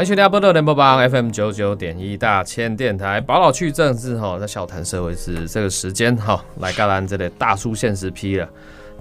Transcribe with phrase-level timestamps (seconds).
[0.00, 8.48] 欢迎收听波特联播榜 FM 九九点一大千电台，宝老去政治吼，在小谈社会是这个时间哈，来噶咱这里大叔现实批了。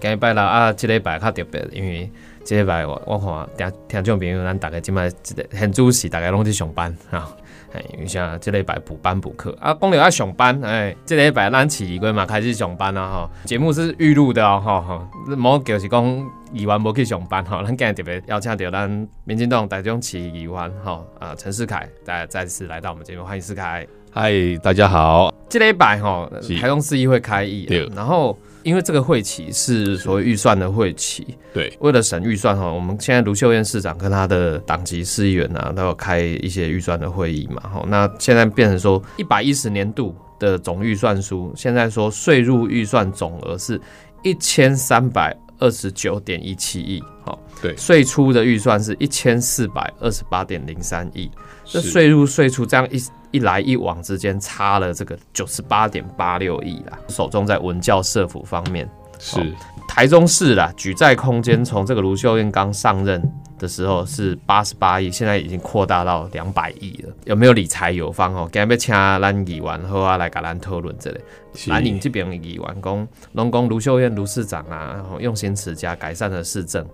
[0.02, 2.12] 今日拜六啊，这礼拜较特别，因为
[2.44, 3.18] 这礼拜我我
[3.58, 5.10] 看听听众朋友咱大概今麦
[5.58, 7.34] 很主时，大概拢去上班啊。
[7.74, 13.30] 哎，因为像这礼拜补班补课啊，公牛要上班哎，这礼拜咱起规嘛开始上班了哈。
[13.46, 16.04] 节目是预录的哦哈哈，莫就是讲
[16.52, 17.64] 议员无去上班哈。
[17.64, 23.86] 咱今日特别邀请到咱民进党台中市议员哈啊陈世凯再再次来到我们节目，欢迎世凯。
[24.12, 24.32] 嗨，
[24.64, 25.34] 大家好。
[25.48, 28.38] 这礼拜哈台中市议会开议，然后。
[28.70, 43.82] 因为这个会期是所谓预算的会期，对，为了省预算哈，我们现在卢秀燕市长跟他的党籍市议员啊，都要开一些预算的会议嘛，哈，那现在变成说一百一十年度的总预算书，现在说税入预算总额是
[44.22, 51.28] 一千三百二十九点一七亿，好，对，税出的预算是一千四百二十八点零三亿，
[51.66, 53.02] 这税入税出这样一。
[53.32, 59.54] 一来一往之间差了这个九十八点八六亿啦，手中在文教社府方面是
[59.88, 63.22] 台中市啦，举债空间从这个卢秀燕刚上任
[63.58, 67.14] 的时候是八十八亿，现在已经扩大到两百亿了。
[67.26, 68.50] 有没有理财有方哦？
[68.52, 71.20] 今日要请咱议员好啊来跟咱讨论这里。
[71.68, 76.86] 蓝营这边议员讲，龙工卢秀燕卢市长啊，然后用心持家，改善了市政。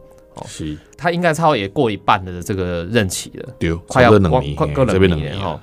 [0.47, 5.57] 是，他应该超也过一半的这个任期了，快要快过两年哈。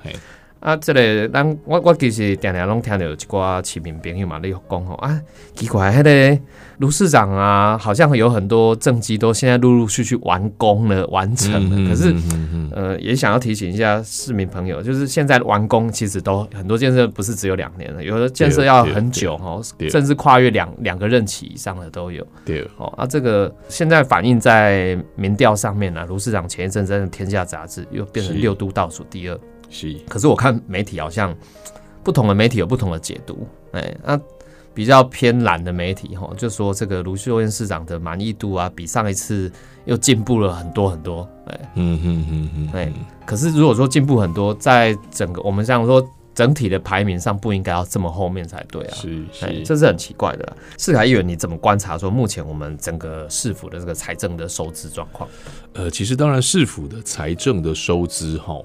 [0.63, 5.21] 啊，这个咱我我其实常常拢听到一寡市民朋友嘛，你讲吼啊，
[5.55, 6.41] 奇怪，迄个
[6.77, 11.89] 卢市长啊，好像有很多政绩都现在陆陆续续完工了、完成了。
[11.89, 12.15] 可是，
[12.71, 22.25] 呃，也想要提醒一下市民朋友，就是现在完工其实都很多建设不是只有两年了，有的建设要很久哦，甚至跨越两两个任期以上的都有。
[22.45, 29.37] 对哦，啊，这个现在反映在民调上面呢，卢市长前一阵在《天下》杂志又变成六都倒数第二。
[29.73, 31.35] 是，可是我看媒体好像
[32.03, 34.19] 不同的媒体有不同的解读，哎，那
[34.73, 39.51] 比较偏蓝的媒体哈，就说这个卢秀燕市长的满意度啊，比上一次
[39.85, 42.93] 又进步了很多很多，哎，嗯嗯嗯嗯，哎，
[43.25, 50.57] 可是如果说进步很多，在整个我们像说整体的排名上，不应该要这么后面才对啊，是是，这是很奇怪的。
[50.79, 55.29] 市凯议员，你怎么观察说目前我们整个市府的这个财政的收支状况？
[55.73, 58.59] 呃，其实当然市府的财政的收支哈。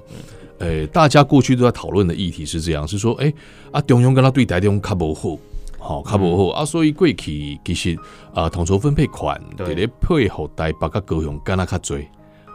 [0.58, 3.32] 诶，大家过去都在讨论的议题是这样，是说，诶，
[3.70, 5.38] 啊，中央跟他对台中卡无好，
[5.78, 7.96] 好卡无好啊，所以过去其实
[8.34, 11.98] 啊，统筹分配款，伫咧配合台北甲高雄敢若较多，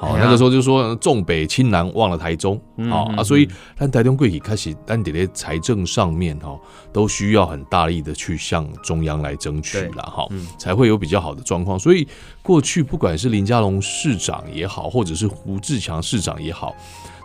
[0.04, 2.60] 好，那个时候就说重北轻南忘了台中，
[2.90, 3.48] 好啊，所以
[3.78, 6.60] 但台中过去开始，但伫咧财政上面哈，
[6.92, 10.28] 都需要很大力的去向中央来争取了哈，
[10.58, 11.80] 才会有比较好的状况。
[11.80, 12.08] 所以
[12.42, 16.76] 过去不管是林佳龙市长也好，或者是胡志强市长也好。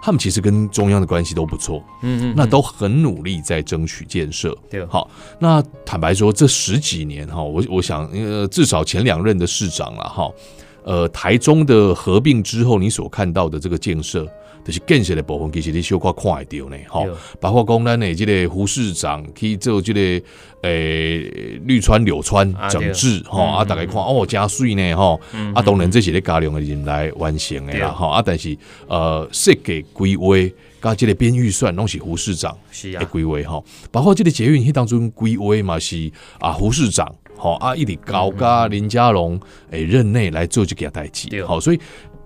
[0.00, 4.56] 他们其实跟中央的关系都不错，嗯嗯，那都很努力在争取建设。
[4.70, 10.30] 对，好，那坦白说，这十几年哈，我我想，呃，至少前两任的市长了哈，
[10.88, 14.26] 呃，台中的合并之后，你所看到的这个建设。
[14.64, 17.06] 就是建设的部分，其实你小可看会到呢，吼。
[17.40, 20.00] 包括讲咱的这个胡市长去做这个
[20.60, 21.20] 诶
[21.64, 25.18] 绿川柳川整治，吼啊，大家看哦加税呢，吼
[25.54, 28.54] 啊，当然这些咧加量的人来完成的啦，吼啊，但是
[28.88, 30.36] 呃设计规划
[30.82, 32.54] 加这个编预算拢是胡市长
[32.98, 33.64] 的规划，吼。
[33.90, 39.40] 包括这个捷运迄当中规划嘛是啊胡市长，吼啊一直高加林佳龙
[39.70, 41.80] 诶任内来做这个代志，好，所以。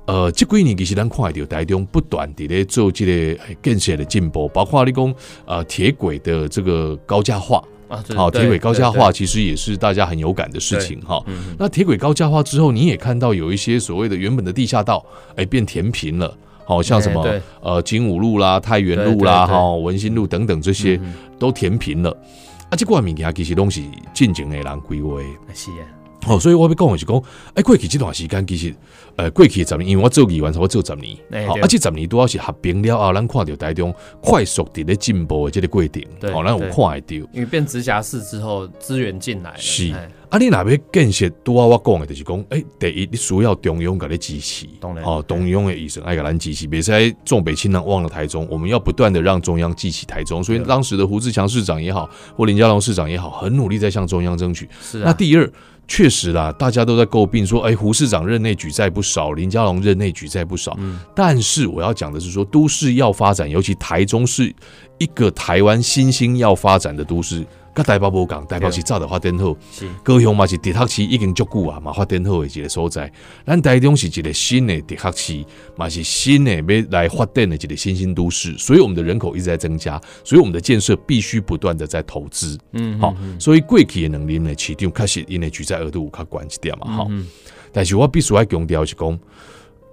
[0.04, 5.14] 呃，这几年其实咱看到台中不断地咧做这个建设的进步，包括你讲
[5.46, 11.24] 呃铁轨的这个高架化啊，好铁轨高架化其实也是大家很有感的事情哈。
[11.56, 15.06] 那铁轨高架化之后，你也看到有一些所谓的原本的地下道，
[15.36, 17.24] 哎变填平了，好像什么
[17.60, 21.00] 呃金武路啦、太原路啦、哈文心路等等这些
[21.38, 22.14] 都填平了。
[22.72, 23.82] 啊，这款物件其实拢是
[24.14, 25.20] 进前的人规划，
[25.52, 25.84] 是啊。
[26.24, 27.22] 好，所以我要讲的是讲，
[27.54, 28.74] 哎，过去这段时间其实。
[29.14, 36.02] 呃，过去十年，因为我做议员，我做十年，好，而且十年都要是合并了啊，咱看到台中快速的咧进步的这个过程，
[36.32, 37.16] 哦，咱有看会到。
[37.30, 39.92] 因为变直辖市之后，资源进来了是。
[40.30, 50.42] 啊，你那边建设都要我讲的，就是讲，哎，第一，你需要中央给你支持，哦，中央的医生爱给咱支持，别在重北轻南忘了台中，我们要不断的让中央记起台中。
[50.42, 54.66] 所以当时的胡志强市长也好，或林佳龙市长也好，很努力在向中央争取。
[54.80, 55.00] 是。
[55.00, 55.52] 那第二。
[55.94, 60.74] 确实啦，大家都在诟病说，哎，胡市长任内举债不少，林佳龙任内举债不少。
[60.78, 64.50] 嗯，但是我要讲的是说，都市要发展，尤其台中是
[64.96, 67.44] 一个台湾新兴要发展的都市，
[67.74, 73.10] 甲台北无共，台北是早就发展好，是高雄嘛是直辖市已经足久啊，嘛发展好的一个所在。
[73.46, 75.44] 咱台中是一个新的直辖市，
[75.76, 82.58] 嘛是新的要来发展的一个新兴都市，所以我们的人口一直在增加，所以我们的建设必须不断的在投资。
[82.72, 87.06] 嗯，好，所以过去的能力呢，市场确实因为举债额度有较悬一点嘛，好。
[87.10, 87.26] 嗯
[87.74, 89.18] 但是我必须要强调是讲，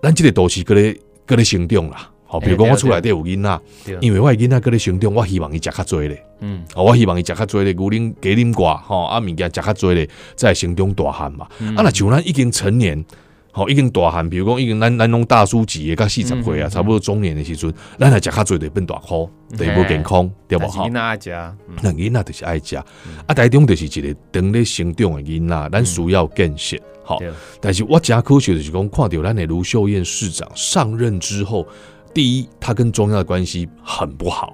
[0.04, 0.94] 咱这个都市搁咧
[1.26, 2.12] 搁咧成长啦。
[2.32, 3.60] 好，比如讲我厝内底有囡仔，
[4.02, 6.24] 因为我的囡仔搁咧成长，我希望伊食较侪咧。
[6.42, 6.64] 嗯。
[6.76, 11.48] 哦，我希望伊食较侪咧，牛奶鸡啉寡吼，啊物件食较侪咧，在成长大汉嘛。
[11.58, 11.76] 嗯。
[11.76, 13.04] 啊，若像咱已经成年，
[13.52, 19.28] 吼已经大汉，比如讲已经咱咱拢大叔级的，甲四十岁啊，嗯差不多中年的时阵，咱若食较侪就变大箍，
[19.58, 20.68] 就无健康，对无？
[20.68, 20.88] 吼。
[20.88, 20.94] 囡？
[20.94, 21.32] 仔爱食，
[21.68, 21.76] 嗯。
[21.82, 27.20] 那囡仔就是爱食，啊，台中就是一个等咧成长的囡仔，咱需要建设，吼。
[27.60, 31.68] 但是我真可惜的就是讲，看到咱的卢秀燕市长上任之后，
[32.14, 34.54] 第一，他跟中央的关系很不好，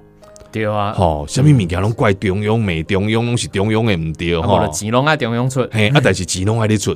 [0.52, 4.66] 对啊，吼、什么物件拢怪中央，美中央拢是中央的毋对，吼。
[4.66, 4.72] 就。
[4.72, 6.92] 钱拢爱中央出，嘿，啊， 但是钱拢爱你出，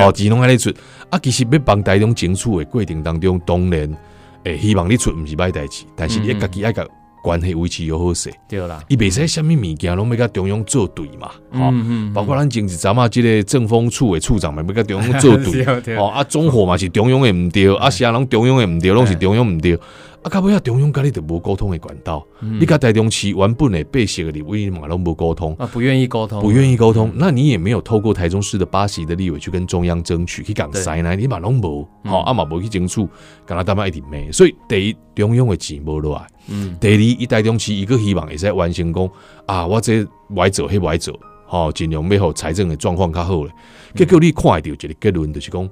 [0.00, 0.72] 哦，钱拢爱你出。
[1.10, 3.96] 啊，其实要帮台中争取的过程当中，当然，
[4.44, 6.86] 诶，希望你出毋是歹代志，但是你嗯家己爱甲
[7.24, 15.64] 关系维持又好势，对啦，伊袂使虾米物件拢要甲中央作对嘛，吼、嗯嗯，包括咱前一阵啊，即个政风处的处长嘛，要甲中央作对，
[15.96, 19.78] 哦，啊，中火嘛是中央的毋对，啊，啥拢中央的毋对，拢是中央毋对。
[20.24, 22.58] 啊，到尾啊，中央甲你就无沟通的管道，嗯。
[22.58, 32.10] 你甲台中市原本的备写的立委嘛拢无沟通，啊不愿意沟通，不愿意沟通，那你也没有透过台中市的八席的立委去跟中央争取，去讲塞呢，你嘛拢无，嗯。
[32.10, 33.06] 好啊嘛无去争取，
[33.44, 36.74] 敢若他妈一直咩，所以第一中央的钱无落来，嗯。
[36.80, 39.10] 第二伊台中市伊个希望会使完成讲
[39.44, 41.14] 啊，我这歪做迄歪做，
[41.46, 43.52] 吼，尽量要互财政的状况较好咧。
[43.94, 45.68] 结果你看到一个结论就是讲，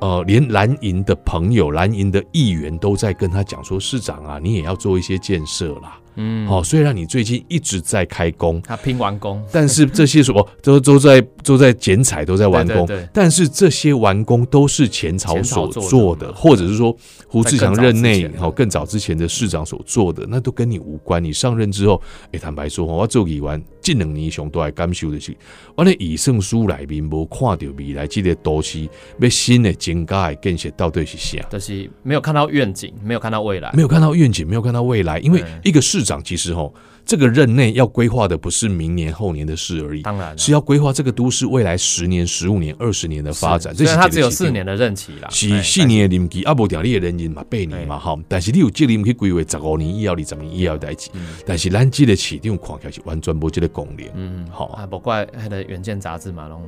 [0.00, 5.98] 呃，连蓝营的朋友、蓝营的议员都在跟他讲说，市长啊，你也要做一些建设啦。
[6.16, 12.88] 嗯，好、虽然你最近一直在开工，他拼完工， 但是这些什么都都在都在剪彩，都在完工。
[13.12, 16.96] 但是这些完工都是前朝所做的或者是说
[17.28, 21.22] 胡志强任内在更早之前的好更早之前的市长所做的，那都跟你无关。
[21.22, 22.00] 你上任之后，
[22.32, 25.36] 哎，坦白说，我做议员近两年上都来感受的是，
[25.74, 28.88] 我的以胜书来面无看到未来这个都市
[29.20, 31.42] 要新的增加的建设到底是啥。
[31.50, 36.72] 就是没有看到愿景，没有看到未来，没有看到愿景，没有看到未来，因为一个市长其实吼，
[37.06, 43.72] 这个任内要规划的不是明年后年的事而已，当然了是要规划这个都市未来十年、十五年、二十年的发展。
[43.72, 51.08] 这是虽然他只有四年的任期啦，是哎四年的任期，啊，无定你的人任嘛八年嘛哈，但是你有责任去规划十五年以后、二十年以后的代志。
[51.46, 54.06] 但是咱这个市长看起来是完全无这个功能。
[54.16, 56.60] 嗯，好啊，不怪迄个《原件》杂志嘛，拢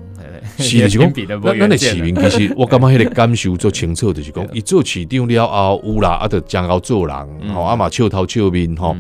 [0.57, 8.97] 是的，是讲 比的，咱咱的市民其实 我感觉迄个感受做清楚，就是讲对伊做市长了后有啦，啊，就将要做人，吼，啊嘛笑头笑面吼。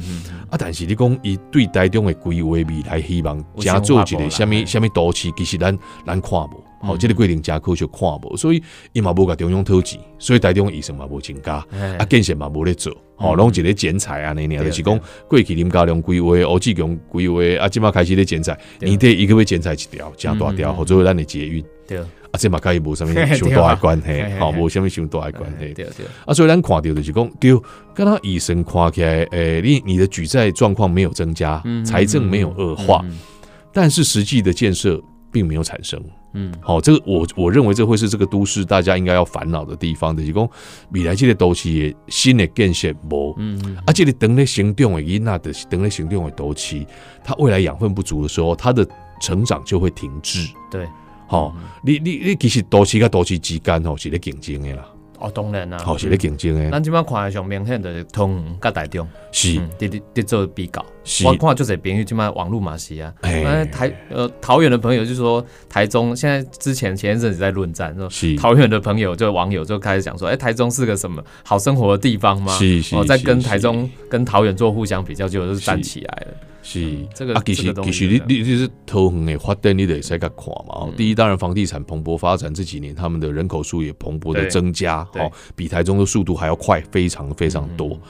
[0.48, 8.62] 嗯啊，但是你讲伊对台中的规划未来希望加做一个什物什物都市，其实咱咱看无，好、这个规定真可惜看无，所以
[8.92, 11.54] 伊嘛无甲中央讨钱，所以台中医生嘛无增加，
[11.98, 14.98] 啊建设嘛无咧做，吼、拢一个剪彩安尼尔就是讲
[15.28, 25.72] 过去林家良规划、欧志强规划，啊，即马开始咧剪彩，对年底伊个月剪彩一条，真大条，嗯或者咱的捷运，对，啊，这嘛甲伊无啥物上大的关系，吼，无啥物上大的关系。
[25.72, 27.58] 对对，啊，所以咱看到就是讲，对，
[27.94, 33.18] 跟他医生看起来，诶、你你的举债状况没有增加，嗯财政没有恶化，嗯
[33.72, 36.02] 但是实际的建设并没有产生。
[36.34, 36.52] 嗯。
[36.60, 40.48] 好、这个我我认为这会是这个都市大家应该要烦恼的地方就是讲
[40.90, 46.84] 未来这个都市的新的建设无，嗯嗯啊，这个等咧行动的囡仔的等咧行动的都市，
[47.22, 48.86] 它未来养分不足的时候，它的
[49.20, 50.48] 成长就会停滞。
[50.70, 50.86] 对，
[51.28, 51.54] 好、
[51.84, 54.84] 你你你其实都市跟都市之间吼是咧竞争的啦，
[55.18, 59.58] 哦，当然啦，哦、是咧竞争的，咱即摆看的上明显就是通园甲台中，是。
[59.58, 60.84] 嗯，伫伫伫做比较。
[61.04, 61.26] 是。
[61.26, 68.34] 我看就侪朋友即摆网络嘛是啊，哎呃台呃桃园的朋友就说台中现在之前前一阵子在论战，说是。
[68.36, 72.56] 桃园的朋友就网友就开始讲说，哎、台中是个什么好生活的地方吗？
[72.56, 75.60] 是是哦，在跟是台中跟桃园做互相比较，结果就是。
[75.60, 76.34] 站起来了。
[76.62, 80.88] 是这个啊，其这实其实你你你是桃园的发展，你得先甲看嘛。
[80.96, 87.88] 第一，当然房地产蓬勃发展这几年，他们的人口数也蓬勃的增加，哦，比台中的速度还要快，非常非常多。
[87.88, 88.00] 嗯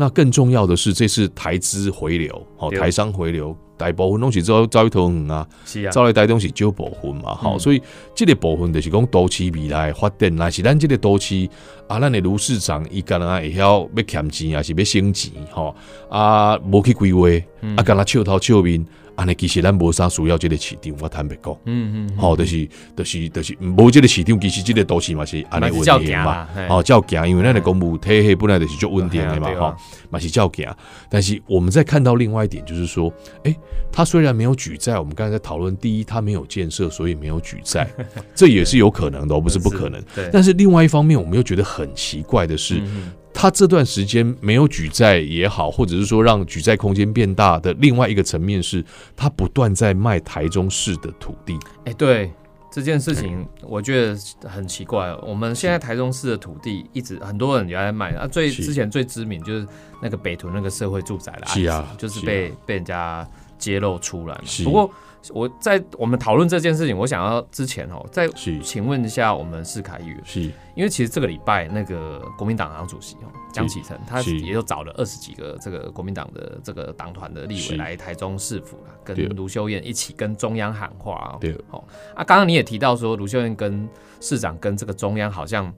[0.00, 7.58] 那更重要的是，这次台资回流，哦，台商回流，大部分拢是走走一头鱼啊，是啊，走来台东是少部分嘛，好、嗯。
[7.58, 7.82] 所以
[8.14, 11.48] 这个部分就是讲都市未来的发展，那是咱这个都市
[11.88, 15.74] 啊，咱的卢市长伊干若会晓要欠钱，还是要升钱，吼、
[16.08, 17.28] 啊，无去规划，
[17.62, 17.74] 嗯。
[17.74, 18.86] 啊，干若笑头笑面，
[19.18, 29.76] 安尼其实咱无啥需要这个市场，我坦白讲，嗯嗯，好，就是就是就是无这个市场，其实这个都市嘛是安尼稳定嘛行啦，嘿哦，照行，因为咱的公务体系本来就是就稳定的嘛，哈对啊对啊，
[30.10, 30.64] 嘛是照行。
[31.10, 33.56] 但是我们再看到另外一点，就是说，诶，
[33.90, 37.90] 他虽然没有举债，我们刚才在讨论，第一，他没有建设，所以没有举债，
[38.36, 40.00] 这也是有可能的，哦不是不可能。
[40.14, 43.10] 对，但是另外一方面，我们又觉得很奇怪的是，嗯
[43.40, 51.56] 他这段时间没有举债也好，或者是说让举债空间变大的另外一个层面是，他不断在卖台中市的土地。
[51.84, 52.32] 哎、对
[52.68, 55.14] 这件事情，我觉得很奇怪。
[55.22, 59.64] 我们现在台中市的土地一直很多人也在卖啊，最之前最知名就是
[60.02, 63.24] 那个北屯那个社会住宅的案子，是啊就是是被被人家
[63.56, 64.42] 揭露出来嘛。
[64.64, 64.90] 不过
[65.30, 70.40] 我在我们讨论这件事情，我想要之前哦，再是请问一下我们世凯议员，是
[70.74, 81.38] 因为其实这个礼拜那个国民党党主席哦江启臣，他是也有找了二十几个这个国民党的这个党团的立委来台中市府啦，跟对卢秀燕一起跟中央喊话哦。
[81.40, 81.82] 对哦
[82.14, 83.88] 啊，刚刚你也提到说卢秀燕跟
[84.20, 85.72] 市长跟这个中央好像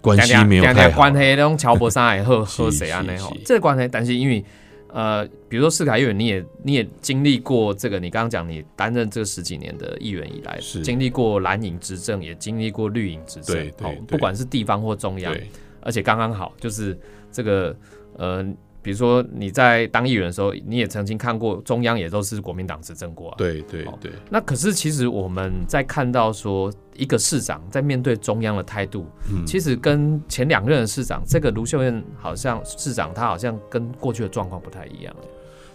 [0.00, 1.12] 关系没有太好关。
[1.12, 3.02] 系那种乔伯山也喝是喝谁啊？
[3.06, 4.44] 那吼这个关系，但是因为
[4.92, 10.82] 呃，比如说市凯议员，你也你也经历过这个，你刚刚讲你担任这十几年的议员以来，是。
[10.82, 15.34] 经历过蓝营执政，也经历过绿营执政，对对不管是地方或中央，
[15.80, 16.98] 而且刚刚好就是
[17.30, 17.76] 这个
[18.16, 18.44] 呃，
[18.82, 23.34] 比如说你在当议员的时候，你也曾经看过中央也都是国民党执政过啊。
[23.36, 35.14] 对对好对，那可是其实我们在看到说一个市长在面对中央的态度，嗯其实跟前两任的市长，这个卢秀燕好像市长他好像跟过去的状况不太一样。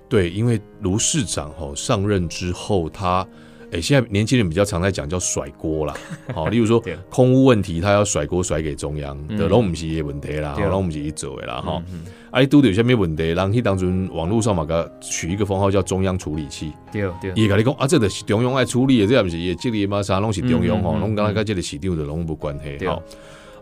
[0.08, 3.28] 对，因为卢市长吼上任之后，他
[3.76, 5.94] 诶、现在年轻人比较常在讲叫甩锅啦，
[6.34, 9.38] 好，例如说空屋问题，他要甩锅甩给中央，嗯。
[9.38, 10.66] 的拢不是伊的问题啦，对。
[10.66, 12.02] 拢不是一做的啦，哈、嗯，
[12.32, 22.88] 啊，伊拄着有些咩问题，人去当阵网络上嘛，个取一个封号叫中央处理器，对对，伊甲你讲啊，这就是中央爱处理的，这也不是伊的职力嘛，啥拢是中央吼，嗯嗯嗯拢刚才甲这个市长的拢无关系对。
[22.88, 23.02] 吼。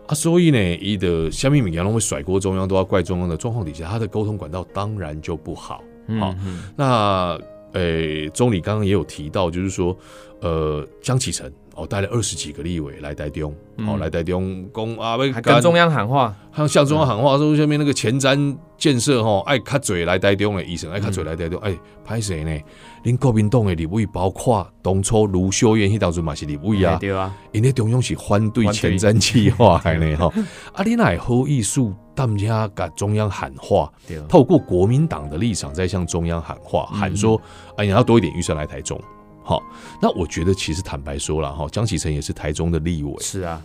[0.06, 5.82] 啊，所以呢，伊的虾米物件拢会甩锅中央，都要怪中央的状况底下，他的沟通管道当然就不好。
[6.20, 7.38] 好嗯，那
[7.74, 9.96] 诶，总理刚刚也有提到，就是说，
[10.40, 13.88] 呃，江启臣哦，带了二十几个立委来台中，嗯。
[13.88, 22.58] 哦，来台中讲啊，要还跟中央喊话，还向中央喊话说，下面那个前瞻建设吼，爱卡嘴来台中的医生，爱卡嘴来台中，哎，拍谁呢？
[23.04, 30.32] 恁国民党的立委，包括当初卢秀燕迄当阵嘛是立委啊，对啊，因为中央是反对前瞻计划的呢吼，
[30.72, 33.92] 啊，你乃好艺术，当家甲中央喊话，
[34.28, 36.98] 透过国民党的立场在向中央喊话，嗯。
[37.00, 37.40] 喊说，
[37.76, 38.98] 哎，你要多一点预算来台中。
[39.44, 39.62] 好，
[40.00, 43.62] 那我觉得其实坦白说了哈，江启臣也是台中的立委，是啊，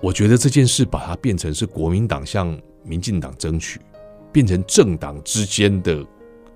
[0.00, 3.78] 我觉得这件事把它变成是国民党向民进党争取，
[4.32, 6.02] 变成政党之间的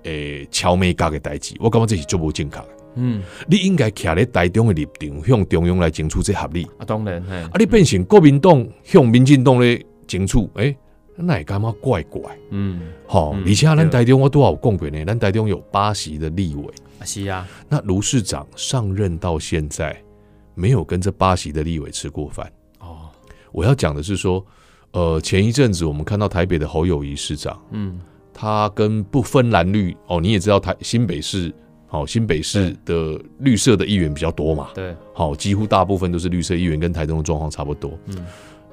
[0.03, 2.67] 诶敲眉嘎嘅代志，我感觉这是做无正确的。
[2.95, 6.65] 嗯，你应该徛咧台中的立场，向中央来争取这合理。
[6.79, 10.75] 啊，当然，嘿啊，你变成国民党向民进党咧争取，诶、
[11.17, 12.21] 那也感觉怪怪。
[12.51, 19.95] 嗯，好、嗯而且咱对台中我都有讲过呢，咱台中有八席的立委，啊是啊，那卢市长上任到现在，
[20.53, 22.51] 没有跟这八席的立委吃过饭。
[22.79, 23.09] 哦，
[23.51, 24.45] 我要讲的是说，
[24.91, 27.99] 呃，前一阵子我们看到台北的侯友谊市长，嗯，
[28.33, 31.53] 他跟不分蓝绿哦，你也知道台新北市。
[31.87, 37.97] 好，新北市的绿色的议员比较多嘛，对，好，几乎大部分都是绿色议员，跟台中的状况差不多。
[38.07, 38.25] 嗯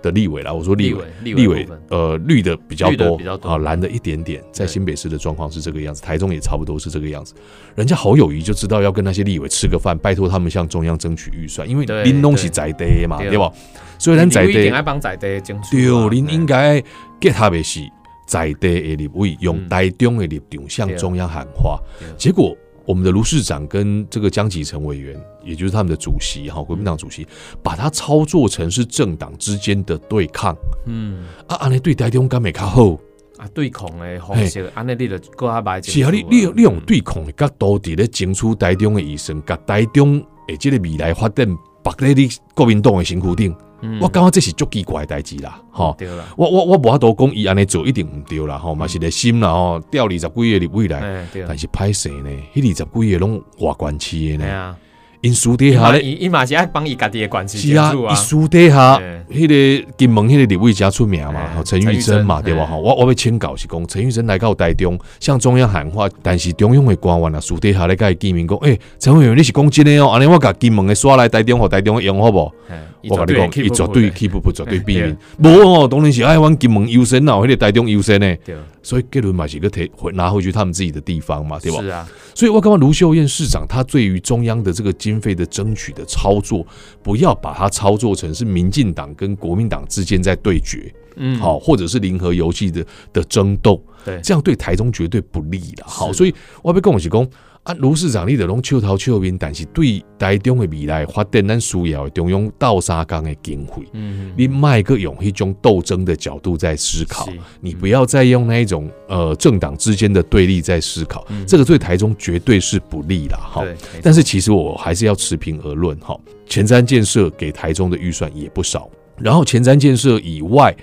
[0.03, 4.43] 的立委啦，我说立委，立立委呃，绿的比较多，比较多啊，蓝的一点点。
[4.53, 7.35] 在新北市的状况是这个样子，台中也差不多是这个样子。
[7.75, 13.51] 人家好友谊就知道要跟那些立委吃个饭，拜托他们向中央争取预算，因为对林东是对在地嘛，对对吧？
[13.99, 16.81] 所以咱在地地，爱帮在地争取对啊，，您应该
[17.21, 17.81] get 他的是
[18.27, 21.79] 在地的立委，用嗯台中的立场向中央喊话。
[22.19, 27.27] 结果我们的卢市长跟这个江启臣委员，也就是他们的主席哈，国民党主席，
[27.63, 30.57] 把他操作成是政党之间的对抗。
[30.87, 31.25] 嗯。
[31.47, 32.99] 啊，安尼对台中敢会较好？
[33.39, 41.49] 啊，对抗的方式，安尼你就搁较歹是啊，你你你用对抗的角度，伫咧争取台中的医生，甲台中诶，即个未来发展，
[41.83, 44.01] 绑在你国民党的身躯顶，嗯。
[44.01, 45.95] 我感觉这是足奇怪的代志啦，吼。
[45.99, 54.77] 对啦，我我我无法度讲伊安尼做一定毋对啦，吼，嘛是个心啦，吼，调二十几个入未来，但，是歹势呢，迄二十几个拢外关市的呢，
[55.23, 62.63] 因私底下咧，伊伊嘛是爱帮伊家己的关系是啊，伊私底下哎迄个金门迄个李伟家出名嘛，陈玉珍嘛，对吧？
[62.65, 72.53] 哎吼，我我要请教是讲，陈玉珍来到台中，向中央喊话，但是中央的官员啊，私底下咧甲伊见面讲，诶，陈委员你是讲真诶哦，安尼我甲金门的刷来台中，互台中的用好不好？
[72.69, 75.17] 哎我甲你讲，伊绝对 keep 不绝对避免。
[75.39, 78.37] 无哦，当然是爱阮金门优先哦，迄个台中优先呢。
[78.83, 81.81] 对，所以给轮买几个提回拿回去他们自己的地方嘛，对吧？
[81.81, 86.67] 是啊，所以我刚刚卢秀燕市长，他对于中央的这个经费的争取的操作，
[87.03, 95.85] 不要把它操作成是民进党跟国民党之间在对决，嗯，好，或者是零和游戏的的争斗，对，这样对台中绝对不利的。
[95.87, 97.29] 好，所以我要跟我是讲
[97.65, 103.75] 啊，卢市长你得拢笑头笑面，但是对台中的未来发展，咱需要的中央倒沙冈的经费。
[103.93, 113.39] 嗯，你卖个用一种斗争的角度在思考是，你不要再用那一种呃政党之间的对立在思考，嗯这个对台中绝对是不利啦。
[113.39, 113.65] 哈。
[114.03, 120.75] 但是其实我还是要持平而论哈，前瞻建设给台中的预算也不少，然后前瞻建设以外，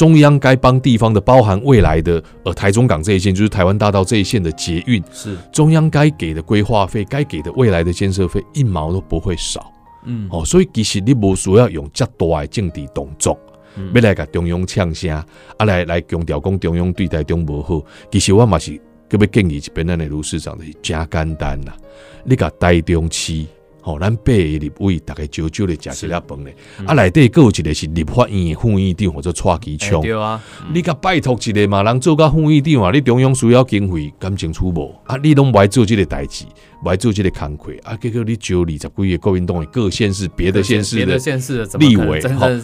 [0.00, 9.70] 中央该帮地方的，包含未来的呃台中港这一线，就是台湾大道这一线的捷运，是，中央该给的规划费、该给的未来的建设费，一毛都不会少
[10.06, 10.42] 嗯，哦。
[10.42, 13.38] 所以其实你无需要用较大的政治动作。
[13.76, 15.14] 嗯要来甲中央呛声，
[15.58, 21.76] 啊来来强调讲中央对台中无好，其实我嘛是特别建议这边咱的卢市长的是真简单啦，
[22.24, 23.44] 你甲台中市。
[23.80, 26.54] 吼、咱八个立委逐个少少咧食一粒饭咧，
[26.86, 34.94] 啊，内底佫有一个是立法院的副院长或者蔡其哎昌，对啊，你甲拜托一个嘛，人做甲副院长啊，你中央需要经费，感情出无？
[35.04, 36.44] 啊，你拢无爱做即个代志，
[36.82, 42.20] 不爱做这个工课，啊，结果你招二十几个国民党的各县市、别的县市的别的县市的立委，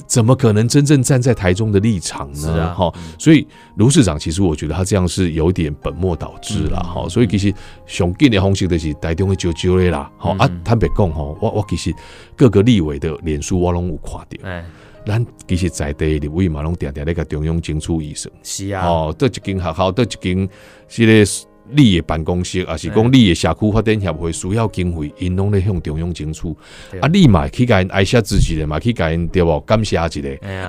[0.06, 2.74] 怎么可能真正站在台中的立场呢？
[2.74, 3.46] 哈、所以
[3.76, 6.94] 卢市长其实我觉得他这样是有点本末倒置啦，嗯。
[6.94, 7.52] 哈、所以其实
[7.84, 11.94] 上紧的方式就是台中的招招的啦，哈、啊嗯，坦白讲吼，我我其实
[12.34, 14.64] 各个立委的脸书我拢有看到，哎，
[15.06, 20.48] 咱其实在地的立委嘛拢定定咧甲中央争取医生，是啊，哦，到一间学校，到一间
[20.88, 21.26] 这个
[21.70, 26.54] 你的办公室，还是讲哎你的社区发展协会需要经费，因拢咧向中央争取。
[26.90, 30.06] 对啊，你嘛去甲因爱下支持的嘛，去甲因对无感谢一下。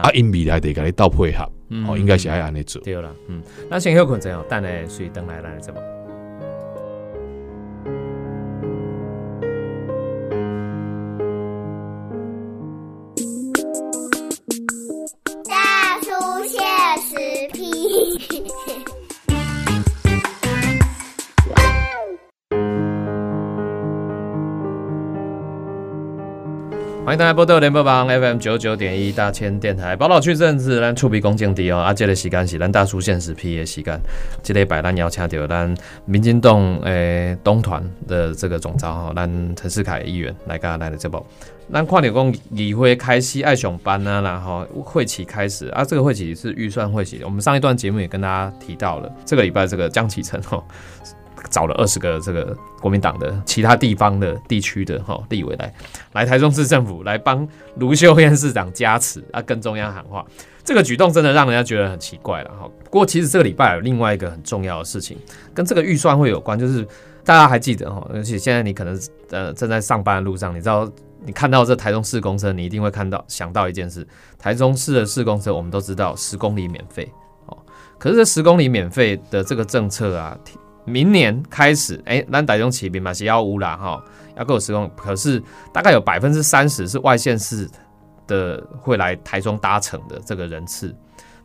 [0.01, 2.81] 啊，，因未来得甲你斗配合，嗯哦，应该是爱安尼做。
[2.83, 5.79] 对啦，嗯，那先休困阵哦，等下随等来来怎么？
[27.07, 33.97] 欢迎大家播到联播榜 FM 九九点一大千电台，宝岛区政治咱触鼻恭敬敌哦，啊，这个时间是咱大叔现实批的时间，
[34.43, 41.25] 这个摆咱邀请到咱民进党诶东团的这个总召吼，咱陈世凯议员来跟来的这部。
[41.71, 50.61] 咱看到讲议会开始爱上班啊，然后会期开始啊，这个会期是预算会期，我们上一段节目也跟大家提到了，这个礼拜这个江启臣吼。
[51.49, 55.73] 找了二十个这个国民党的其他地方的地区的哈立委来
[56.13, 60.25] 来台中市政府来帮卢秀燕市长加持啊，跟中央喊话，
[60.63, 62.69] 这个举动真的让人家觉得很奇怪了哈。
[62.83, 65.17] 不过其实这个礼拜有另外一个很重要的事情，
[65.53, 66.85] 跟这个预算会有关，就是
[67.23, 68.99] 大家还记得哈，而且现在你可能
[69.31, 70.89] 呃正在上班的路上，你知道
[71.25, 74.07] 你看到这台中市公车，你一定会看到想到一件事，
[74.37, 77.11] 台中市的市公车我们都知道十公里免费
[77.47, 77.57] 哦，
[77.97, 80.37] 可是这十公里免费的这个政策啊。
[80.87, 84.01] 明年开始，哎、咱台中起兵嘛是要乌啦哈，
[84.37, 87.69] 要够十公，可是大概有百分之三十是外县市
[88.25, 90.95] 的会来台中搭乘的这个人次，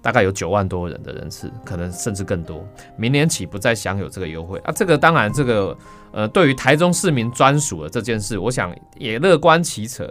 [0.00, 2.64] 大概有九万多人的人次，可能甚至更多。
[2.96, 5.76] 明年起不再享有这个优惠啊，这个当然这个
[6.12, 10.06] 呃，对于台中市民专属的这件事，我想也乐观其成，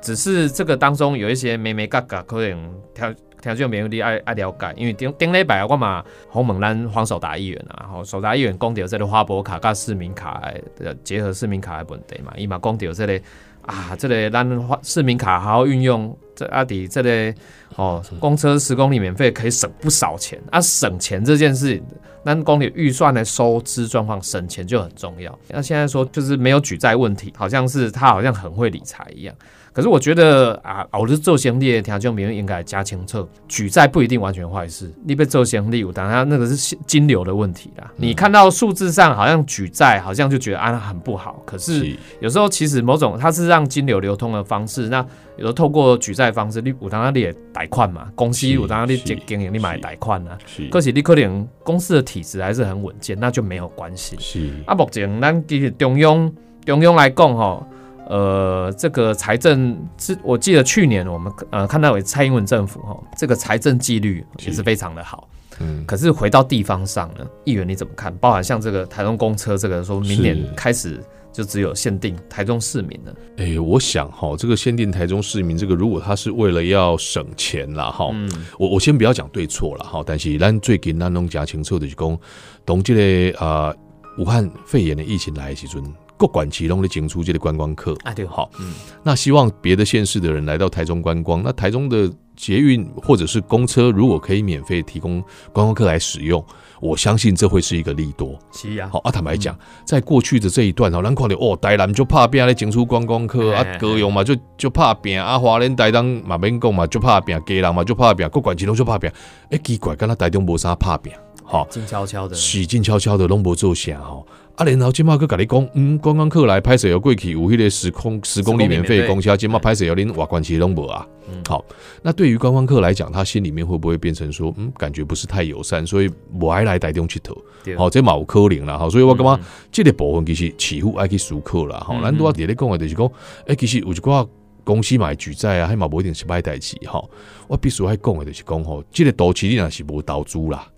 [0.00, 3.14] 只是这个当中有一些眉眉角角，可能条。
[3.40, 10.42] 听众朋友你爱爱了解，因为顶顶礼拜我嘛洪猛咱黄守达议员啊，吼守达议员讲到这个花博卡甲市民卡
[10.76, 13.20] 的结合市民卡的问题嘛，伊嘛讲到这个
[13.62, 17.34] 啊，这个咱花市民卡好好运用，这啊底这个
[17.76, 21.82] 哦公车十公里免费可以省不少钱啊，省钱这件事，
[22.24, 25.36] 咱公里预算的收支状况省钱就很重要。
[25.48, 29.34] 那现在说就是没有举债问题，好像是他好像很会理财一样。
[29.72, 34.92] 可是我觉得啊，我是做生意的，听众朋友应该加清楚，举债不一定完全坏事。
[35.04, 37.90] 你被做先例，当然那个是金流的问题啦。
[37.96, 41.40] 你看到数字上好像举债，好像就觉得啊很不好。
[41.46, 44.88] 可是有时候其实某种它是让金流流通的方式。
[44.88, 44.98] 那
[45.36, 50.36] 有时候透过举债方式，你有当然你也贷款嘛，公司有当然你经营你买贷款啊。
[50.70, 54.16] 可是你可能公司的体质还是很稳健，那就没有关系。
[54.18, 56.32] 是啊，目前咱其实中央
[56.66, 57.64] 中央来讲吼。
[58.10, 65.28] 呃，这个财政是，我记得去年我们呃看到有蔡英文政府哈，这个财政纪律也是非常的好。
[65.60, 68.12] 嗯，可是回到地方上呢，议员你怎么看？
[68.16, 71.00] 包含像这个台中公车，这个说明年是开始
[71.32, 73.14] 就只有限定台中市民了。
[73.36, 82.18] 哎、我想哈，这个限定台中市民，这个如果他是为了要省钱啦哈，嗯，我我先不要讲对错了哈，但是咱最近咱拢讲清楚就是讲，
[82.64, 83.72] 当这个啊、
[84.18, 85.80] 武汉肺炎的疫情来的时阵，
[86.20, 87.96] 各管其拢的进出这个观光客。
[88.04, 96.44] 啊对，好，嗯那希望别的县市的人来到台中观光，那台中的捷运或者是公车，如果可以免费提供观光客来使用，
[96.78, 98.38] 我相信这会是一个利多。
[98.52, 109.10] 是啊，好啊，坦白讲，在过去的这一段哦，咱看到哦，台南就怕变来进出观光客啊嘿嘿，高雄嘛就就怕变啊，华人台东嘛免讲嘛就怕变，基隆嘛就怕变，各管其拢就怕变。
[109.50, 111.16] 哎，奇怪，敢若台中无啥怕变，
[111.50, 114.24] 好，静悄悄的，是静悄悄的拢无做啥吼。
[114.54, 121.04] 啊，然后今麦佮甲你讲，嗯，观光客来拍摄要过去，有迄个十公十公里免费的公车，今麦拍摄要恁外关系拢无啊。
[121.28, 121.42] 嗯。
[121.48, 121.64] 好，
[122.02, 126.08] 那对于观光客来讲，他心里面会不会变成说，嗯，感觉不是太友善，所以
[126.40, 127.36] 我爱来台中佚佗。
[127.64, 127.76] 对。
[127.76, 129.40] 好，这嘛有可能啦，吼，所以我感觉嗯。
[129.72, 133.10] 这个部分其实似乎爱去思考啦，吼，嗯咱拄啊伫咧讲的就是讲，
[133.46, 134.24] 诶，其实有一寡
[134.62, 137.10] 公司嘛会举债啊，迄嘛无一定是歹代志，吼，
[137.48, 140.68] 我必须爱讲的就是讲吼，这个投资你若是无投资啦，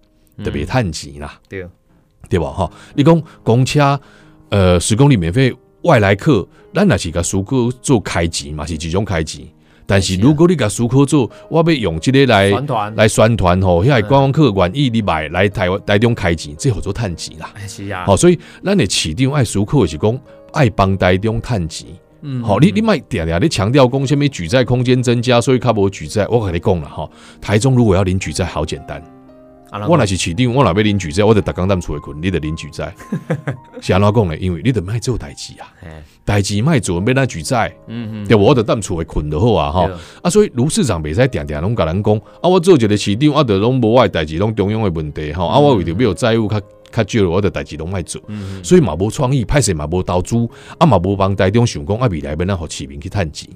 [0.45, 1.67] 特别趁钱啦，对，
[2.29, 2.47] 对吧？
[2.51, 4.01] 吼，你讲公车
[4.51, 9.47] 呃十公里免费外来客，咱若是甲苏科做开钱嘛，是一种开钱。
[9.85, 12.51] 但是如果你甲苏科做，我要用这个来
[12.95, 17.51] 来宣传吼，遐嗯个观光客愿意你买来台湾台中开钱，这叫做趁钱啦。
[17.55, 20.19] 哎是啊，好，所以咱的市长爱苏科是讲
[20.53, 21.89] 爱帮台中趁钱。
[22.23, 26.27] 嗯好，你你卖点点，你强调讲什么举债空间增加，所以较无举债。
[26.29, 29.03] 我跟你讲了哈，台中如果要领举债，好简单。
[29.73, 32.95] 啊我若是市长，我若要领举债，我就逐工踮厝诶困，你得领举债。
[33.81, 34.37] 是安怎讲咧？
[34.39, 39.91] 因为你得卖做代志啊，哎代志卖做，要咱举债，嗯嗯，对，我得踮厝诶困就好啊，吼。
[40.23, 46.61] 啊，所以卢市长袂使定定拢甲咱讲，啊，我做一个市长，啊，就拢无我诶代志，拢中央诶问题吼，啊，我为着要有债务较
[46.93, 48.65] 较少，我的代志拢卖做，嗯嗯。
[48.65, 50.37] 所以嘛无创意，歹势嘛无投资，
[50.79, 53.49] 啊嘛无帮台中想讲啊未来要咱互市民去趁钱。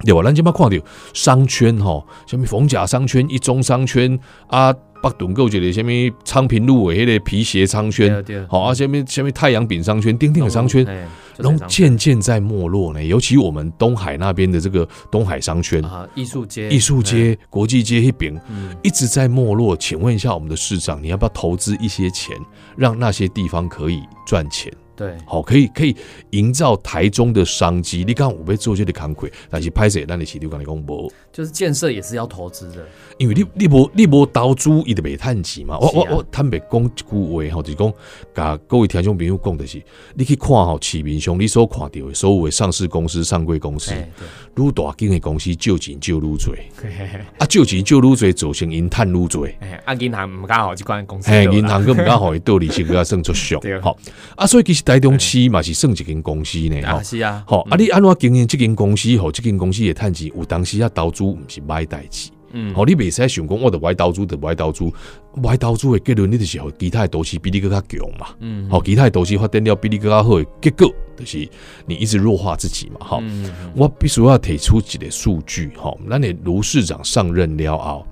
[0.00, 0.22] 是，对吧？
[0.22, 0.76] 咱即摆看到
[1.14, 5.90] 商圈吼，什么逢甲商圈、一中商圈啊，北屯购一个什么
[6.24, 11.06] 昌平路的迄个皮鞋商圈，好啊，什么什么太阳饼商圈、丁丁的商圈，哎，
[11.36, 13.02] 就拢这商圈渐渐在没落呢。
[13.04, 19.76] 尤其我们东海那边的这个东海商圈、啊，艺术街，艺术街、国际街那边嗯，一直在没落。
[19.76, 22.36] 请问一下，我们的市长，你要不要投资一些钱，
[22.76, 24.72] 让那些地方可以赚钱？
[24.96, 25.94] 对，好，可以可以
[26.30, 28.02] 营造台中的商机。
[28.06, 31.12] 你看有要做这个工课，但是拍摄咱的市长跟你讲无。
[31.30, 32.82] 就是建设也是要投资的，
[33.18, 35.78] 因为你你无你无投资，伊就袂趁钱嘛。
[35.78, 37.04] 我我我坦白讲一句
[37.50, 37.92] 话吼，就是讲，
[38.34, 39.82] 甲各位听众朋友讲的是，
[40.14, 43.92] 你去看吼市面上你所看到的所有的上市公司、上柜公司，
[44.56, 46.54] 愈大间的公司借钱借愈多，
[47.38, 49.46] 啊借钱借愈多，造成因趁愈多。
[49.60, 53.98] 哎， 啊银行唔刚好这款公司哎，银行更毋敢互 伊倒利息，更加算出俗好。
[54.36, 56.80] 啊，所以其实台中市嘛是算一间公司呢。
[56.82, 59.16] 吼啊是啊，好，啊，你安怎经营这间公司？
[59.18, 62.30] 吼，这间公司的趁钱，有当时啊投资毋是歹代志。
[62.52, 64.84] 嗯，好，你袂使想讲，我著歪投资，著歪投资，
[65.42, 68.28] 歪投资的结论，你就是互其他的投资比你更加强嘛。
[68.38, 71.48] 嗯，好，其他的投资发展了比你更加好的结果，就是
[71.84, 72.98] 你一直弱化自己嘛。
[73.00, 75.72] 好，嗯，我必须要提出一个数据。
[75.76, 78.06] 吼，咱的卢市长上任了后，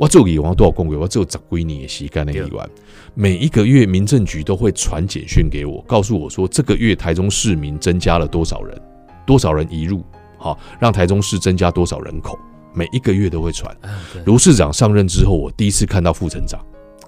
[0.00, 2.70] 我做议员我都有讲过，我只有十几年的时间的议员，
[3.12, 8.80] 每一个月民政局都会传简讯给我，告诉我说这个月台中市民增加了多少人，
[9.26, 10.02] 多少人移入，
[10.38, 12.38] 好，让台中市增加多少人口，
[12.72, 13.76] 每一个月都会传。
[14.24, 16.58] 卢市长上任之后，我第一次看到副成长，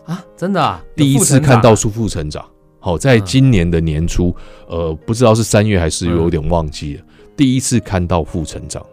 [0.04, 2.44] 啊，真的啊，第一次看到负负成长。
[2.78, 3.24] 好，在嗯。
[3.24, 4.36] 今年的年初，
[4.68, 7.02] 呃，不知道是三月还是有点忘记了。
[7.34, 8.84] 第一次看到副成长，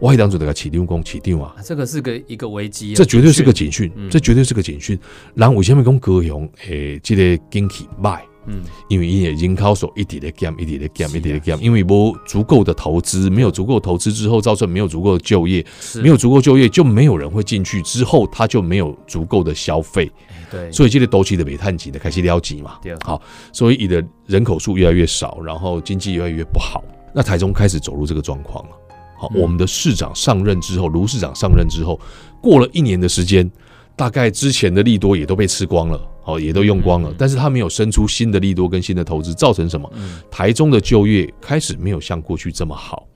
[0.00, 4.98] 我还当初这个起定工起定啊，啊这个是个一个危机啊，这绝对是个警警讯，嗯这绝对是个警讯。
[5.34, 8.24] 然后为什么讲高雄诶，这个经济卖？
[8.48, 22.78] 嗯，因为因为人口数一直在减，一直在减，一直在减，因为无足够的投资，没有足够的投资之后，造成没有足够的就业，是没有足够就业，就没有人会进去，之后他就没有足够的消费，哎对，所以这个都期的煤炭级的开始撩级嘛。
[23.02, 23.20] 好，
[23.52, 28.70] 所以你的人口数越来越少，然后经济越来越不好，那台中开始走入这个状况了。
[29.18, 31.98] 好，嗯我们的市长上任之后，卢市长上任之后，
[32.40, 33.50] 过了一年的时间，
[33.94, 39.90] 大概之前的利多也都被吃光了，好，也都用光了嗯，但是他没有生出新的利多跟新的投资，造成什么？
[39.96, 43.06] 嗯台中的就业开始没有像过去这么好，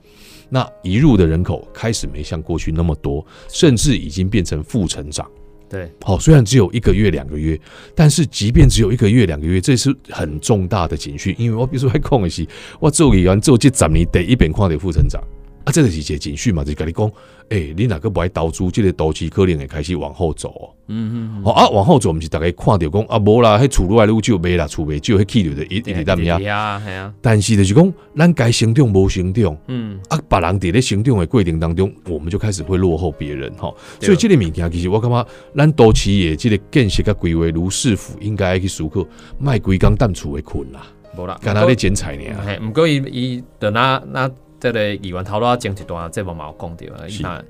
[0.49, 5.25] 那移入的人口开始没像过去那么多，甚至已经变成负成长。
[5.69, 7.57] 对，好，虽然只有一个月、两个月，
[7.95, 11.33] 但是即便只有一个月、两个月，这是很重大的警讯。
[11.39, 12.45] 因为我比如说还讲的是，
[12.77, 15.23] 我做议员做这十年得一遍看到负成长，
[15.63, 17.11] 啊，这个是一个情绪嘛，就是跟你讲，
[17.49, 20.65] 诶、你哪个不爱投资，这个投资可能会开始往后走哦。
[20.87, 26.39] 嗯嗯哦啊，往后走，我们是大概看到讲啊，无啦，迄厝愈来愈少卖啦，厝卖少，迄气流的一一直淡压。
[26.39, 33.71] 呀，系啊，但是就是讲，咱该成长无成长，嗯，啊，别人伫咧成长的过程当中，我们就开始会落后别人哈。
[33.99, 39.05] 对所以这个物件其实我感觉，咱都市的这个建设甲规划，如市府应该要去思考，
[39.37, 42.23] 卖规工淡厝的困啦，无啦，干那咧剪彩呢。
[42.43, 44.29] 嘿，毋过伊伊等那那
[44.61, 47.07] 这个议员头都要讲一段，这无嘛有讲到啊。
[47.09, 47.43] 是那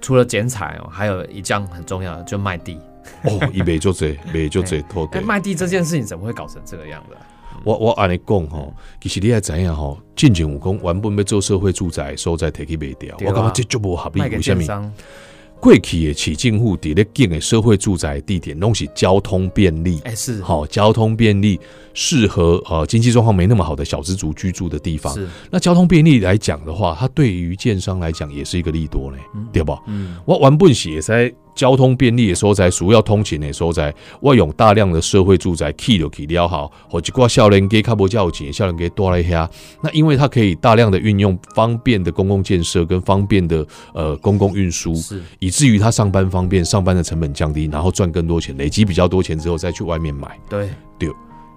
[0.00, 2.78] 除了剪彩哦，还有一项很重要的，就卖地。
[3.24, 5.20] 哦，伊卖就这， 卖就这土地哎，。
[5.20, 7.20] 卖地这件事情怎么会搞成这个样子啊？
[7.64, 14.20] 我我安尼讲吼，其实你也知影吼，进前有讲原本要做社会住宅的所在摕去卖掉，啊我感觉这就无合理。
[14.22, 14.92] 为什么？
[15.62, 21.58] 建商，过去的市政府伫咧建的社会住宅地点，拢是交通便利，哎，是好、交通便利，
[21.94, 25.14] 适合呃经济状况没那么好的小资族居住的地方。
[25.14, 29.18] 是，那交通便利来讲的话，它对于建商来讲也是一个利多呢，
[29.52, 29.78] 对吧？
[29.86, 39.48] 嗯，我原本是会使交通便利的所在，主要通勤的所在，我用大量的社会住宅起就起了好，或一寡少年家较无较有钱，少年家多来遐。
[39.82, 50.38] 那因为它可以大量的运用方便的公共建设跟方便的呃公共运输，是，以至于他上班方便，上班的成本降低，然后赚更多钱，累积比较多钱之后再去外面买。
[50.48, 51.08] 对对，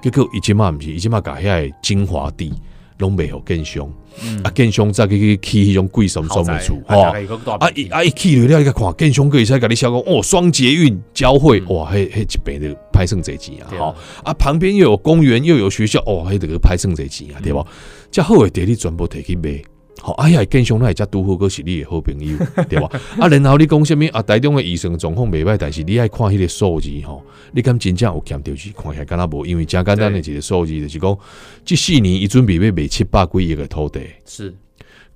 [0.01, 2.53] 结果伊即马毋是，伊即马甲遐精华地
[2.99, 3.91] 拢袂互建商，
[4.23, 7.01] 嗯啊建商再去去起迄种贵什么什么厝，吼。
[7.01, 17.65] 啊一啊一起了了，你甲看建商个会使甲你销讲哦，双捷运交汇，哇，迄迄一边的拍算侪钱啊，吼啊旁边又有公园又有学校，哦，迄个拍算侪钱啊，对无？
[18.11, 19.61] 遮好诶地你全部摕去卖。
[20.01, 22.37] 好，哎呀，建商那会遮拄好，个是你的好朋友，
[22.69, 22.89] 对吧？
[23.17, 24.21] 啊，然后你讲什物啊？
[24.21, 29.45] 台中的医生状况袂歹，但是你爱看迄个数字吼，你敢真正有欠着是看起来敢若无？
[29.45, 31.17] 因为真简单的一个数字，就是讲，
[31.63, 34.01] 即四年伊准备要卖七百几亿的土地。
[34.25, 34.53] 是，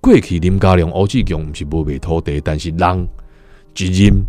[0.02, 3.08] 过去林家良、欧志强毋是无卖土地，但是人
[3.78, 4.26] 一任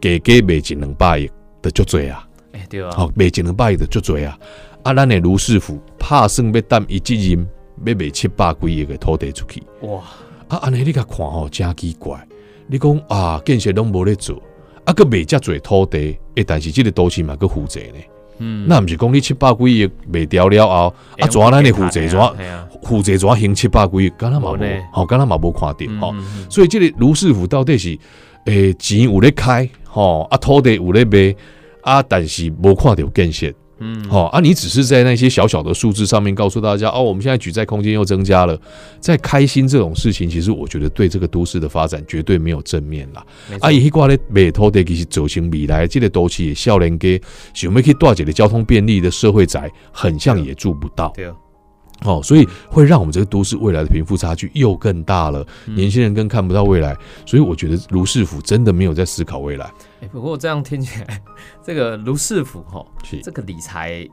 [0.00, 1.30] 加加卖一两百亿
[1.62, 2.28] 的足多啊！
[2.52, 4.36] 哎，对啊，吼、卖一两百亿的足多啊！
[4.82, 7.46] 啊，咱的卢师傅拍算要等伊即任
[7.84, 9.62] 要卖七百几亿的土地出去。
[9.82, 10.00] 哇，
[10.48, 12.18] 啊，安尼你甲看吼，真奇怪。
[12.66, 14.40] 你讲啊，建设拢无咧做，
[14.84, 17.98] 啊，佮卖遮侪土地，诶，但是即个都市嘛，佮负债呢。
[18.38, 24.58] 嗯，那毋是讲你七百几亿卖掉了后，啊，怎咱的负债怎哎呀，负债怎行七百几亿，敢若嘛无
[24.92, 26.12] 吼，敢若嘛无看着吼。
[26.12, 27.98] 嗯嗯所以即个卢师傅到底是
[28.46, 31.34] 诶钱有咧开，吼啊土地有咧卖
[31.82, 33.52] 啊，但是无看着建设。
[33.78, 38.56] 嗯，好、啊，你只是在那些小小的数字上面告诉大家，哦，我们现在举债空间又增加了，
[39.00, 43.24] 在开心这种事情，其实我觉得对这个都市的发展绝对没有正面啦。
[43.60, 47.20] 啊，伊迄挂咧卖土地其实走向未来，这个都市也少年家
[47.54, 51.12] 想要去大一个交通便利的社会宅，很像也住不到。
[51.16, 51.34] 对啊，
[52.04, 56.96] 哦，所以会让我们这个都市未来的贫富差距又更大了，嗯年轻人更看不到未来。
[57.26, 59.72] 所以我觉得卢市府真的没有在思考未来。
[60.00, 61.22] 哎，不过这样听起来，
[61.62, 64.08] 这个卢市府哈，是这个理财，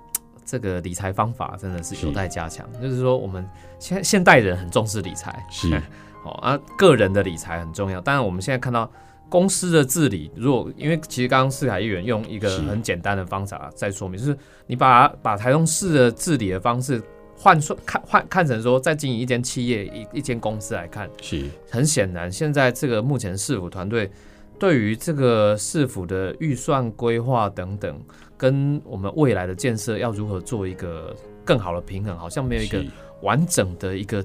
[0.45, 2.67] 这个理财方法真的是是有待加强。
[2.81, 3.47] 就是说，我们
[3.79, 5.73] 现现代人很重视理财，是
[6.25, 7.99] 哦啊，个人的理财很重要。
[8.01, 8.89] 当然，我们现在看到
[9.29, 17.01] 公司的治理，如果因为其实刚刚四海议员用一个很简单的方法在说明，就是你把把台中市的治理的方式
[17.41, 24.11] 换算看换看成说，在经营一间企业一一间公司来看，是很显然，现在这个目前市府团队
[24.59, 27.97] 对于这个市府的预算规划等等，
[28.37, 32.83] 跟我们未来的建设要如何做一个更好的平衡，好像没有一个
[33.21, 34.17] 完整的一个，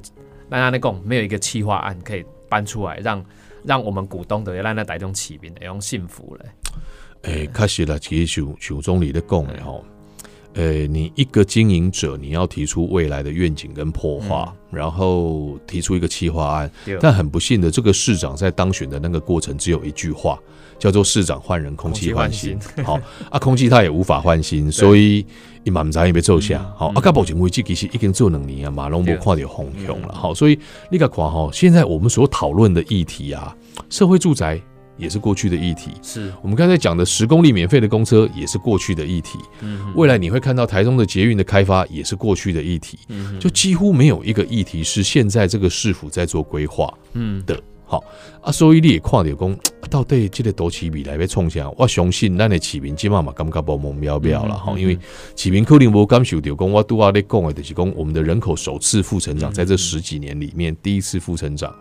[0.50, 3.24] 让大家讲没有一个企划案可以搬出来，让
[3.62, 6.50] 让我们股东的让那台中起兵的用幸福嘞。
[7.22, 9.84] 诶，确实啦，其实许许总理的讲的吼，
[10.54, 16.70] 呃，你一个经营者，你要提出未来的愿景跟破划，然后提出一个企划案。
[17.00, 20.38] 但很不幸的，这个市长在当选的那个过程只有一句话，
[20.78, 22.56] 叫做“市长换人，空气换新”。
[22.84, 25.26] 好啊，空气他也无法换新，所以
[25.64, 26.64] 伊嘛毋知伊要做啥。
[26.76, 30.14] 好啊，到目前为止其实已经做两年啊，马龙无对看到方向了。
[30.14, 30.56] 好，所以
[30.88, 33.56] 你甲看哈，现在我们所讨论的议题啊，
[33.90, 34.60] 社会住宅
[34.96, 35.92] 也是过去的议题。
[36.02, 47.42] 是，我们刚才讲的十公里免费的公车也是过去的议题，嗯未来你会看到台中的捷运的开发也是过去的议题，嗯就几乎没有一个议题是现在这个市府在做规划嗯。
[47.44, 47.60] 的。
[47.86, 48.02] 好。
[48.40, 51.68] 啊，所以你也看到讲，啊到底这个都市未来要创啥？
[51.76, 54.98] 我相信咱的市民即码嘛感觉无蒙渺渺了哈，嗯嗯因为
[55.36, 61.74] 市民可能无感受到讲，我拄啊咧讲的就是讲，我们的人口首次负成长，嗯在这十几年里面第一次负成长。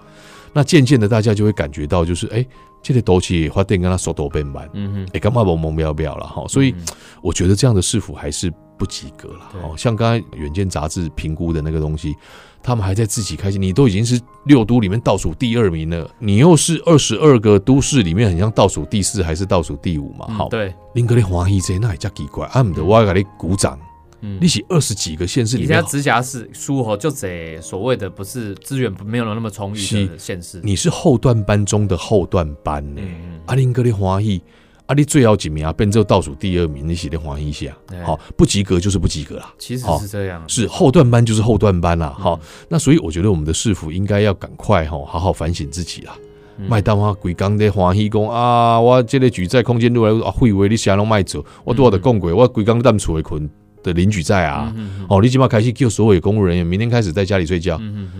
[0.53, 2.45] 那渐渐的，大家就会感觉到，就是哎、
[2.81, 6.73] 这个都市发电跟它速度变慢，嗯哎，干嘛蒙蒙渺渺了哈，所以
[7.21, 9.51] 我觉得这样的市府还是不及格了。
[9.63, 12.15] 哦，像刚才《远见》杂志评估的那个东西，
[12.61, 13.61] 他们还在自己开心。
[13.61, 20.27] 你都已经是六都里面倒数第二名了，你又是二十二个都市里面很像倒数第四还是倒数第五嘛？
[20.27, 23.79] 好，嗯对，林格的欢喜这那也叫奇怪，啊，唔得，我要给你鼓掌。
[24.23, 24.39] 嗯。
[24.41, 34.41] 你是二十几个县市里面你现在，直辖市苏吼就这所谓的不是资源没有那么充裕的县市，你是后段班中的后段班呢、嗯嗯啊，林哥的欢喜，
[34.85, 39.53] 啊，你最后几名啊，变做倒数第二名，你写的欢喜下，对好、不及格就是不及格啦。
[39.59, 42.23] 其实是这样，是后段班就是后段班啦，嗯。
[42.23, 46.15] 好、那所以我觉得我们的市府应该要赶快哈，好好反省自己啦。
[46.57, 46.67] 嗯。
[46.69, 53.49] 麦当啊，规工在欢喜讲啊，我这个举债空间越来越啊，会为你啥拢卖走，我多少的讲过，我规工踮厝的困
[53.83, 54.73] 的邻居债啊，
[55.09, 57.79] 哦，你起码开始叫所有公务人员明天开始在家里睡觉，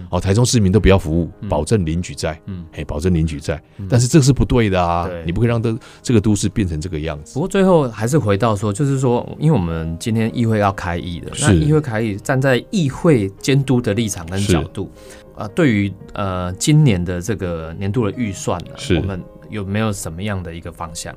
[0.09, 1.49] 哦，台中市民都不要服务，嗯。
[1.49, 2.65] 保证领举债，嗯。
[2.73, 7.35] 哎，保证领举债嗯，但是这是不对的啊，你不可以让这这个都市变成这个样子。
[7.35, 7.39] 不。
[7.39, 14.91] 过最后还是回到说，就是说，因为我们今天议会要开议的，那是议会开议，站在议会监督的立场跟角度，
[15.35, 21.15] 啊、对于呃今年的这个年度的预算呢，我们有没有什么样的一个方向？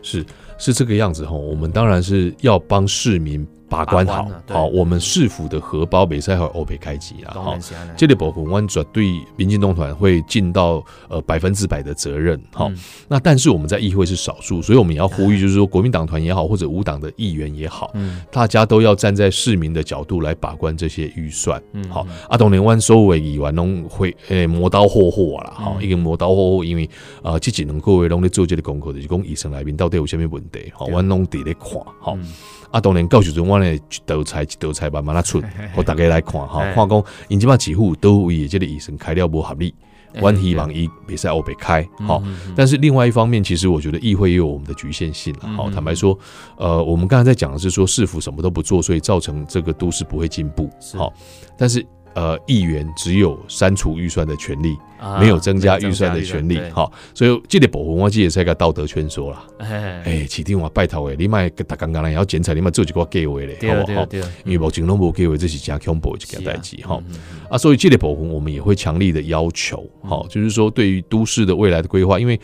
[0.00, 0.24] 是
[0.58, 7.56] 是这个样子哈，我们当然是要帮市民把关好好，我们市府的荷包北赛和欧北开机啦，好。
[7.96, 12.78] 这类保护湾绝对民进党团会尽到呃百分之百的责任，好、嗯。
[13.08, 18.22] 那但是我们在议会是少数，所以我们也要呼吁，就是说国民党团也好，或者无党的议员也好，嗯。
[18.30, 21.62] 大家都要站在市民的角度来把关这些预算。
[21.72, 26.88] 嗯好，阿东连湾收尾议员拢会诶磨刀霍霍啦，好、嗯已经磨刀霍霍，因为
[27.22, 30.92] 啊，这几两个月拢咧做这个功课，就是讲医生内面到底有啥物问题，吼，对。
[30.92, 32.32] 阮拢伫咧看，好、嗯
[32.70, 35.42] 啊，当然到时阵我咧一道菜一道菜慢慢啊出，
[35.74, 36.72] 互大家来看，吼，嘿。
[36.74, 39.74] 看讲因即摆几乎都位的这个医生开了无合理，
[40.14, 42.22] 哎阮希望伊袂使后白开，好、
[42.56, 45.48] 但是另外一方面，其实我觉得议会也有我们的局限性了。
[45.56, 45.72] 好、嗯。
[45.72, 46.18] 坦白说，
[46.56, 50.70] 呃，我们刚才在讲的是说市府什么都不做，所以造成这个都市不会进步。
[50.94, 51.12] 好、
[51.56, 56.56] 但是呃，议员只有删除预算的权利，啊没有增加预算的权利。
[56.56, 56.70] 对。
[56.70, 59.44] 好、所以这个保护我记得是一个道德劝说啦。
[59.58, 64.06] 哎哎，市长我拜托诶，你卖大刚刚来要剪彩，你卖做一个计划嘞，好不好？
[64.44, 67.00] 因为目前拢无计划，这是真恐怖的一件代志哈。
[67.48, 72.40] 啊，所以这类保护我们也会强力的要求，好、就是说对于都市的未来的规划，因为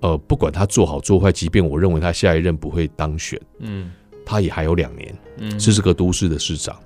[0.00, 3.90] 呃，不管他做好做坏，即便我认为他下一任不会当选，嗯。
[4.28, 5.60] 他也还有两年嗯。
[5.60, 6.76] 是这个都市的市长，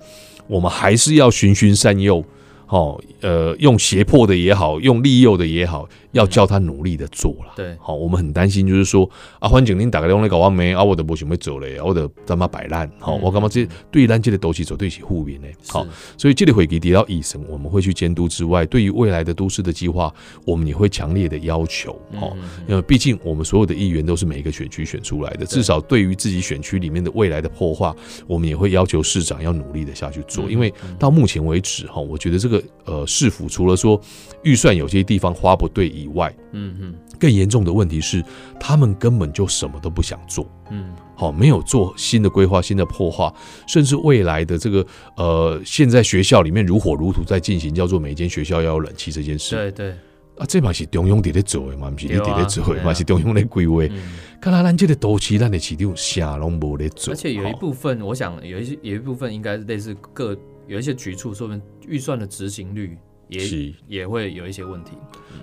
[0.51, 2.25] 我们还是要循循善诱，
[2.67, 7.53] 好、呃，用胁迫的也好，用利诱的也好，要叫他努力的做了。
[7.57, 12.91] 对好，我们很担心，就是说啊，环境恁大家拢咧搞完没啊，我都不想要走嘞，我的他妈摆烂。
[12.99, 15.49] 好、嗯我干嘛这对咱这个东西走对起互勉呢。
[15.69, 20.13] 好，是所以这里会给提到医生，我们会去监督之外，对于未来的都市的计划，
[20.45, 22.33] 我们也会强烈的要求哦。
[22.35, 27.95] 嗯因为毕竟我们所有的议员都是每一个选区选出来的，至少对于自己选区里面的未来的破坏，
[28.27, 30.45] 我们也会要求市长要努力的下去做。
[30.47, 34.01] 嗯因为到目前为止哈，我觉得这个呃市府除了说
[34.43, 36.95] 预算有些地方花不对以外，嗯嗯。
[37.19, 38.25] 更严重的问题是
[38.59, 40.47] 他们根本就什么都不想做。
[40.71, 40.95] 嗯。
[41.15, 43.33] 好，没有做新的规划、新的破化，
[43.67, 44.87] 甚至未来的这个
[45.17, 49.55] 呃，现在学校里面如火如荼在进行，叫做每间学校要有冷气这件事。
[49.55, 49.95] 对对。
[50.39, 52.07] 啊，这嘛是中央伫咧做的嘛，不是？
[52.07, 53.85] 你对啊伫咧做的嘛，是中央咧规划。
[53.85, 54.01] 嗯。
[54.41, 60.35] 看来咱这个都市，咱的市场啥拢无咧做，而且有一部分，我想有一些有一部分应该是类似各
[60.67, 62.97] 有一些局处，说明预算的执行率
[63.31, 63.73] 也是。
[63.89, 64.93] 也会有一些问题，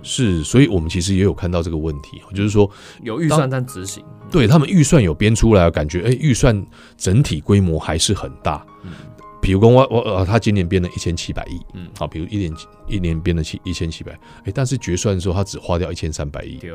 [0.04, 2.70] 是，所以我们其实也有看到这个问题，就是说，
[3.02, 6.66] 有预算但执行，对他们预算有编出来，感觉哎，预算
[6.98, 8.66] 整体规模还是很大。
[8.84, 8.92] 嗯
[9.40, 11.88] 比如说我我呃，他今年编了一千七百亿，嗯。
[11.98, 12.54] 好，比如一年
[12.88, 14.12] 一年编了七一千七百，
[14.44, 16.72] 哎，但是决算的时候他只花掉一千三百亿，对，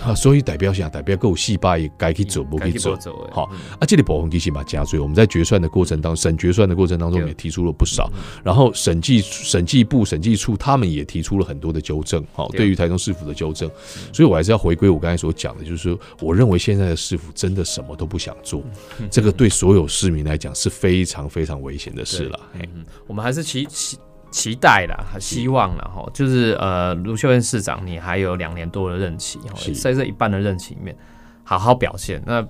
[0.00, 0.88] 啊，所以代表啥？
[0.88, 2.94] 代表够细巴也该去走，不去走。
[2.96, 8.08] 走的，好嗯，啊，这里保红机器嘛加税，我们在决算的过程当中审决算的过程当中也提出了不少，
[8.44, 12.58] 然后审计审计部、审计处他们也提出了很多的纠正，好，对。
[12.58, 13.70] 对于台中市府的纠正，
[14.12, 18.62] 所以我还是要回归我刚才所讲的，就是说，我认为现在的市府真的什么都不想做，
[19.10, 22.38] 这个对所有市民来讲是非常非常危险的事了。
[22.54, 23.96] 嗯，我们还是期期
[24.30, 29.38] 期待啦，希望啦哈，就是呃，卢秀燕市长，你还有两年多的任期，
[29.74, 30.96] 在这一半的任期里面，
[31.44, 32.46] 好好表现，那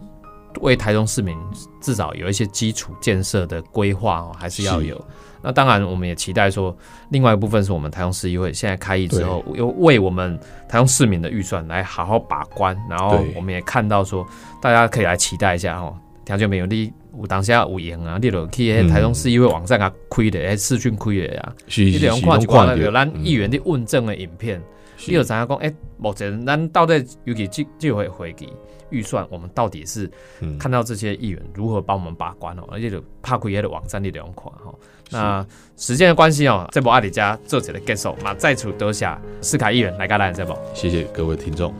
[0.61, 1.37] 为台中市民
[1.81, 5.03] 至少有一些基础建设的规划哦，还是要有。
[5.41, 6.77] 那当然，我们也期待说，
[7.11, 10.37] 另外一部分是我们台中市议会现在开议之后，又为我们
[10.69, 14.27] 台中市民的预算来好好把关，然后我们也看到说，
[14.61, 15.97] 大家可以来期待一下哦。
[16.25, 24.63] 条件没有你有当下有闲啊，你就去迄台中市议会网站啊开的，哎，视讯开的啊，是是是，你得用看看有咱嗯议员的问政的影片，
[25.07, 28.49] 你有知影讲，哎、目前咱到底尤其这这回会议
[28.91, 30.11] 预算，我们到底是
[30.41, 34.75] 嗯看到这些议员如何帮我们把关哦，而且就拍开迄个网站你两看哈。
[35.11, 35.47] 那
[35.77, 39.09] 时间的关系哦，这部阿里家做起来结束，嘛再次多谢
[39.41, 40.57] 斯卡议员来跟咱这部。
[40.75, 41.75] 谢谢各位听众。